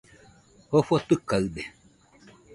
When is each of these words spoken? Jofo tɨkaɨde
Jofo 0.69 0.95
tɨkaɨde 1.07 1.61